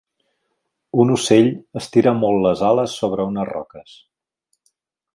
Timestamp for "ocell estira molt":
1.15-2.43